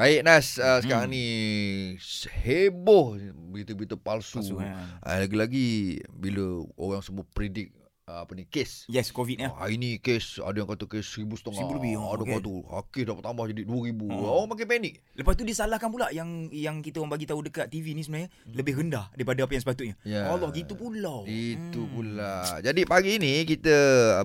Baik 0.00 0.24
Nas, 0.24 0.56
uh, 0.56 0.80
sekarang 0.80 1.12
ni 1.12 1.28
heboh 2.40 3.20
berita-berita 3.52 4.00
palsu. 4.00 4.40
Palsu, 4.40 4.56
kan? 4.56 4.72
Uh, 5.04 5.28
lagi-lagi 5.28 6.00
bila 6.08 6.64
orang 6.80 7.04
semua 7.04 7.28
predict 7.36 7.76
uh, 8.10 8.26
apa 8.26 8.32
ni 8.34 8.42
kes. 8.44 8.90
Yes, 8.90 9.14
COVID 9.14 9.36
ni. 9.38 9.46
Oh, 9.46 9.54
hari 9.54 9.78
ni 9.78 10.02
kes 10.02 10.42
ada 10.42 10.58
yang 10.58 10.66
kata 10.66 10.90
kes 10.90 11.06
seribu 11.06 11.38
setengah. 11.38 11.62
Seribu 11.62 11.78
lebih, 11.78 11.92
oh, 11.96 12.10
Ada 12.10 12.22
okey. 12.26 12.34
kata 12.34 12.52
ah, 12.66 12.84
kes 12.84 13.04
dapat 13.06 13.22
tambah 13.22 13.44
jadi 13.46 13.62
dua 13.62 13.80
ribu. 13.86 14.06
Oh. 14.10 14.42
Orang 14.42 14.50
makin 14.50 14.66
panik. 14.66 14.94
Lepas 15.14 15.34
tu 15.38 15.44
disalahkan 15.46 15.88
pula 15.88 16.10
yang 16.10 16.50
yang 16.50 16.82
kita 16.82 16.98
orang 16.98 17.14
bagi 17.14 17.30
tahu 17.30 17.46
dekat 17.46 17.70
TV 17.70 17.94
ni 17.94 18.02
sebenarnya 18.02 18.28
lebih 18.50 18.74
rendah 18.76 19.06
daripada 19.14 19.46
apa 19.46 19.52
yang 19.54 19.62
sepatutnya. 19.62 19.94
Hmm. 20.02 20.10
Ya. 20.10 20.22
Allah 20.26 20.50
gitu 20.50 20.74
pula. 20.74 21.14
Itu 21.24 21.80
Hmm. 21.80 21.92
pula. 21.94 22.34
Jadi 22.60 22.80
pagi 22.82 23.10
ini 23.16 23.46
kita 23.46 23.76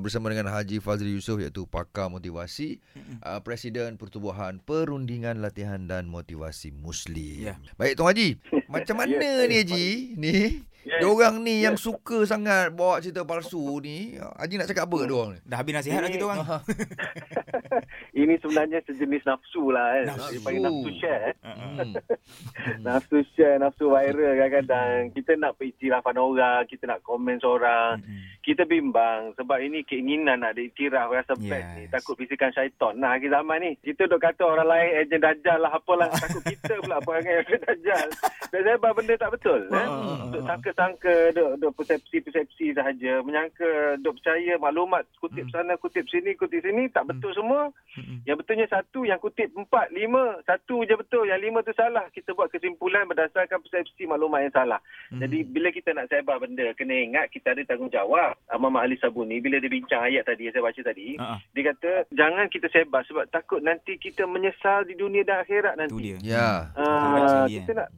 bersama 0.01 0.33
dengan 0.33 0.49
Haji 0.49 0.81
Fazli 0.81 1.13
Yusof 1.13 1.37
iaitu 1.37 1.69
pakar 1.69 2.09
motivasi, 2.09 2.81
uh, 3.21 3.39
Presiden 3.39 3.95
Pertubuhan 3.95 4.57
Perundingan 4.57 5.37
Latihan 5.37 5.85
dan 5.85 6.09
Motivasi 6.09 6.73
Muslim. 6.73 7.51
Ya. 7.51 7.55
Baik 7.75 7.99
Tuan 7.99 8.15
Haji, 8.15 8.39
macam 8.73 8.95
mana 8.97 9.13
Ya, 9.15 9.45
ni 9.45 9.55
ya, 9.55 9.61
Haji? 9.61 9.85
Ni 10.17 10.33
Ya, 10.35 10.74
Diorang 10.99 11.35
ni 11.39 11.59
ya. 11.59 11.69
yang 11.69 11.77
suka 11.77 12.23
sangat 12.23 12.71
bawa 12.71 12.99
cerita 12.99 13.21
palsu 13.21 13.79
ni. 13.79 14.15
Haji 14.15 14.53
nak 14.55 14.67
cakap 14.67 14.85
apa 14.85 14.97
diorang 15.03 15.31
ni? 15.33 15.39
Dah 15.43 15.57
habis 15.59 15.73
nasihat 15.73 15.99
dah 15.99 16.07
Ini- 16.07 16.15
kita 16.15 16.25
orang. 16.25 16.39
Ini 18.21 18.33
sebenarnya 18.37 18.79
sejenis 18.81 19.23
nafsu 19.23 19.69
lah 19.69 19.87
kan. 19.93 20.05
Nafsu. 20.11 20.31
Dia 20.31 20.41
panggil 20.41 20.61
nafsu 20.61 20.89
share. 20.95 21.21
eh. 21.23 21.33
Hmm. 21.41 21.91
Nafsu 22.85 23.17
share, 23.31 23.57
nafsu 23.57 23.85
viral 23.87 24.33
kadang-kadang. 24.35 25.11
Kita 25.11 25.31
nak 25.35 25.55
beriktirafan 25.55 26.17
orang, 26.17 26.65
kita 26.65 26.83
nak 26.85 27.01
komen 27.01 27.37
seorang. 27.37 27.99
Mm-mm. 27.99 28.21
Kita 28.39 28.61
bimbang 28.63 29.33
sebab 29.33 29.57
ini 29.57 29.81
keinginan 29.81 30.39
nak 30.39 30.53
diiktiraf 30.53 31.09
rasa 31.09 31.33
Yes. 31.35 31.65
ni. 31.75 31.83
Takut 31.87 32.15
bisikan 32.15 32.49
syaitan. 32.49 32.93
Nah, 32.95 33.17
akhir 33.17 33.29
zaman 33.29 33.57
ni. 33.59 33.71
Kita 33.77 34.05
duk 34.05 34.17
kata 34.17 34.43
orang 34.43 34.67
lain 34.67 34.89
ejen 34.99 35.19
dajjal 35.19 35.59
lah 35.59 35.71
apalah. 35.71 36.09
Takut 36.09 36.41
kita 36.43 36.77
pula 36.79 37.01
perangai 37.01 37.41
ejen 37.41 37.59
dajjal. 37.59 38.07
Dan 38.49 38.77
buat 38.77 38.93
benda 38.93 39.13
tak 39.15 39.31
betul. 39.31 39.59
Eh? 39.67 39.75
Ah, 39.75 40.29
Duk 40.29 40.41
sangka-sangka, 40.41 41.15
duk, 41.31 41.51
duk 41.59 41.73
persepsi-persepsi 41.75 42.71
sahaja. 42.71 43.19
Menyangka, 43.19 43.71
duk 43.99 44.15
percaya 44.15 44.55
maklumat 44.55 45.03
kutip 45.17 45.49
sana, 45.49 45.75
kutip 45.75 46.05
sini, 46.05 46.33
kutip 46.33 46.61
sini. 46.61 46.87
Tak 46.87 47.05
betul 47.05 47.33
semua. 47.33 47.64
Mm-mm. 47.71 48.27
Yang 48.27 48.37
betulnya 48.43 48.67
satu, 48.67 49.07
yang 49.07 49.19
kutip 49.21 49.47
empat, 49.55 49.89
lima. 49.95 50.41
Satu 50.43 50.83
je 50.83 50.95
betul, 50.99 51.31
yang 51.31 51.39
lima 51.39 51.63
tu 51.63 51.71
salah. 51.71 52.11
Kita 52.11 52.35
buat 52.35 52.51
kesimpulan 52.51 53.07
berdasarkan 53.07 53.63
persepsi 53.63 54.03
maklumat 54.03 54.47
yang 54.47 54.55
salah. 54.55 54.79
Mm. 55.15 55.19
Jadi 55.23 55.37
bila 55.47 55.69
kita 55.71 55.95
nak 55.95 56.11
sebar 56.11 56.37
benda, 56.43 56.67
kena 56.75 56.95
ingat 56.95 57.31
kita 57.31 57.55
ada 57.55 57.63
tanggungjawab. 57.63 58.35
Imam 58.51 58.75
Ali 58.75 58.99
Sabuni, 58.99 59.39
bila 59.39 59.63
dia 59.63 59.71
bincang 59.71 60.03
ayat 60.03 60.27
tadi 60.27 60.47
yang 60.49 60.53
saya 60.53 60.67
baca 60.67 60.81
tadi, 60.83 61.07
ah. 61.17 61.39
dia 61.55 61.63
kata 61.71 61.91
jangan 62.11 62.45
kita 62.51 62.67
sebar 62.71 63.01
sebab 63.07 63.25
takut 63.31 63.63
nanti 63.63 63.95
kita 63.95 64.27
menyesal 64.27 64.83
di 64.83 64.95
dunia 64.99 65.23
dan 65.23 65.41
akhirat 65.41 65.73
Tu 65.75 65.79
nanti. 65.79 66.03
dia. 66.03 66.17
Ya. 66.21 66.49
Ah, 66.75 67.45
Betul, 67.45 67.63
kita 67.63 67.71
nak 67.79 67.89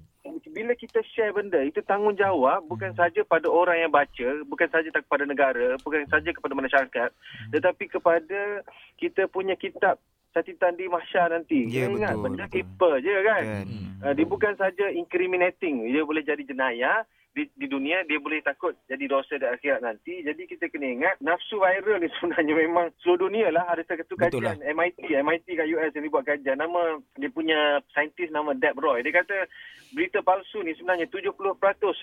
bila 0.51 0.73
kita 0.77 1.01
share 1.13 1.33
benda 1.33 1.61
itu 1.63 1.81
tanggungjawab 1.83 2.65
bukan 2.69 2.93
saja 2.93 3.21
pada 3.25 3.47
orang 3.49 3.87
yang 3.87 3.91
baca, 3.91 4.29
bukan 4.45 4.69
saja 4.69 4.89
tak 4.93 5.05
kepada 5.07 5.23
negara, 5.25 5.77
bukan 5.81 6.05
saja 6.07 6.29
kepada 6.29 6.53
masyarakat, 6.53 7.09
tetapi 7.53 7.83
kepada 7.89 8.61
kita 8.97 9.25
punya 9.29 9.57
kitab 9.57 9.97
catatan 10.37 10.77
di 10.77 10.85
mahsyar 10.85 11.33
nanti. 11.33 11.65
Ya, 11.65 11.89
Kita 11.89 11.97
ingat 11.97 12.13
betul, 12.13 12.23
benda 12.23 12.45
betul. 12.45 12.53
paper 12.53 12.93
je 13.01 13.15
kan. 13.25 13.43
Kan. 13.43 13.65
Hmm. 13.65 13.85
Uh, 13.97 14.13
dia 14.13 14.25
bukan 14.29 14.53
saja 14.53 14.85
incriminating, 14.93 15.75
dia 15.89 16.03
boleh 16.05 16.21
jadi 16.21 16.43
jenayah 16.45 17.01
di, 17.37 17.45
di 17.53 17.69
dunia, 17.69 18.01
dia 18.09 18.17
boleh 18.17 18.41
takut 18.41 18.73
jadi 18.89 19.05
dosa 19.05 19.37
di 19.37 19.45
akhirat 19.45 19.85
nanti. 19.85 20.25
Jadi 20.25 20.49
kita 20.49 20.73
kena 20.73 20.89
ingat, 20.89 21.21
nafsu 21.21 21.61
viral 21.61 22.01
ni 22.01 22.09
sebenarnya 22.17 22.53
memang 22.57 22.89
seluruh 23.05 23.29
dunia 23.29 23.53
lah. 23.53 23.69
Ada 23.69 23.85
satu 23.93 24.17
Betul 24.17 24.41
kajian 24.41 24.65
MIT, 24.65 25.05
MIT 25.05 25.47
kat 25.53 25.69
US 25.69 25.93
yang 25.93 26.03
dia 26.09 26.13
buat 26.17 26.25
kajian. 26.25 26.57
Nama, 26.57 26.81
dia 27.21 27.29
punya 27.29 27.85
saintis 27.93 28.33
nama 28.33 28.57
Deb 28.57 28.81
Roy. 28.81 29.05
Dia 29.05 29.21
kata 29.21 29.45
berita 29.93 30.25
palsu 30.25 30.65
ni 30.65 30.73
sebenarnya 30.73 31.05
70% 31.13 31.37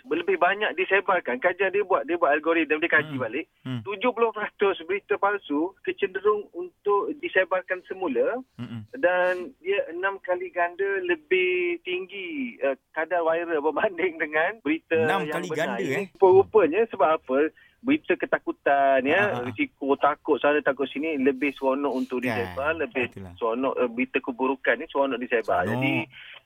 lebih 0.07 0.39
banyak 0.39 0.71
disebarkan. 0.79 1.43
Kajian 1.43 1.75
dia 1.75 1.83
buat, 1.83 2.07
dia 2.07 2.15
buat 2.15 2.31
algoritma, 2.31 2.79
dia 2.79 2.95
kaji 2.95 3.15
Hmm. 3.19 3.25
balik. 3.27 3.47
Hmm. 3.67 3.81
70% 3.83 4.87
berita 4.87 5.19
palsu 5.19 5.75
kecenderung 5.83 6.47
untuk 6.55 7.17
disebarkan 7.19 7.81
semula 7.89 8.41
Mm-mm. 8.61 8.85
dan 9.01 9.53
dia 9.64 9.81
enam 9.91 10.20
kali 10.20 10.53
ganda 10.53 11.01
lebih 11.05 11.81
tinggi 11.83 12.61
uh, 12.61 12.77
kadar 12.92 13.25
viral 13.25 13.64
berbanding 13.64 14.20
dengan 14.20 14.61
berita 14.61 14.97
Enam 14.97 15.23
yang 15.24 15.35
kali 15.35 15.48
benar. 15.48 15.58
ganda, 15.67 15.83
Ini 15.83 15.96
eh? 15.96 16.07
Rupanya 16.17 16.80
sebab 16.89 17.08
apa? 17.17 17.39
Berita 17.80 18.17
ketakutan 18.17 19.05
ya, 19.05 19.20
ah. 19.29 19.45
risiko 19.45 19.92
takut 19.95 20.40
sana 20.40 20.57
takut 20.58 20.89
sini 20.89 21.20
lebih 21.20 21.52
seronok 21.52 21.92
untuk 21.92 22.18
Kan, 22.18 22.33
disebar, 22.33 22.73
lebih 22.74 23.12
itulah. 23.12 23.33
seronok 23.36 23.74
uh, 23.77 23.89
berita 23.89 24.18
keburukan 24.18 24.74
ni 24.74 24.89
seronok 24.89 25.20
disebar. 25.20 25.63
Seronok. 25.63 25.73
Jadi 25.77 25.95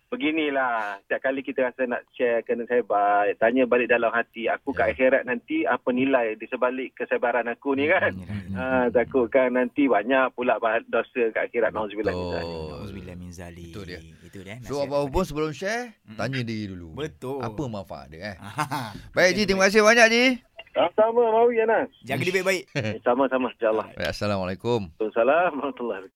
beginilah, 0.08 0.98
setiap 0.98 1.20
kali 1.22 1.40
kita 1.42 1.60
rasa 1.62 1.84
nak 1.84 2.02
share 2.10 2.42
kena 2.42 2.64
sebar, 2.64 3.28
tanya 3.36 3.64
balik 3.64 3.86
dalam 3.86 4.10
hati, 4.10 4.48
aku 4.48 4.72
kat 4.72 4.90
Ya. 4.90 4.92
akhirat 4.96 5.22
nanti 5.24 5.62
apa 5.62 5.88
nilai 5.92 6.34
di 6.34 6.48
sebalik 6.48 6.96
kesebaran 6.96 7.46
aku 7.46 7.76
ni 7.76 7.86
kan? 7.86 8.10
Yelah, 8.10 8.40
yelah. 8.50 8.58
Ah, 8.58 8.86
takutkan 8.90 9.52
nanti 9.52 9.84
banyak 9.84 10.32
pula 10.32 10.58
dosa 10.88 11.22
kat 11.30 11.46
akhirat. 11.46 11.70
Nauzubillah 11.70 12.10
min 12.10 12.26
Betul. 13.38 13.46
Zalik. 13.54 13.70
Itu 13.70 13.80
dia. 13.86 14.00
Itu 14.26 14.38
dia. 14.42 14.56
So 14.66 14.82
nasihat. 14.82 14.86
apa-apa 14.90 15.06
pun 15.14 15.22
sebelum 15.22 15.50
share, 15.54 15.94
Mm-mm. 15.94 16.18
tanya 16.18 16.40
diri 16.42 16.64
dulu. 16.74 16.88
Betul. 16.98 17.38
Apa 17.38 17.62
manfaat 17.70 18.10
dia 18.10 18.34
eh? 18.34 18.36
Baik 19.16 19.30
Ji, 19.38 19.42
terima 19.46 19.70
kasih 19.70 19.86
banyak 19.86 20.06
Ji. 20.10 20.24
Sama-sama, 20.78 21.22
Mawi 21.34 21.58
Anas. 21.64 21.90
Jaga 22.06 22.22
diri 22.22 22.38
baik-baik. 22.38 22.64
Sama-sama, 23.06 23.50
insyaAllah. 23.50 23.86
Baik, 23.98 24.10
Assalamualaikum. 24.14 24.80
Waalaikumsalam 24.94 25.50
warahmatullahi 25.58 25.98
wabarakatuh. 25.98 26.06